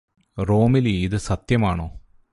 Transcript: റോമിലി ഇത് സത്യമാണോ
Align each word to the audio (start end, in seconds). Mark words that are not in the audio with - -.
റോമിലി 0.37 0.93
ഇത് 1.05 1.17
സത്യമാണോ 1.19 1.87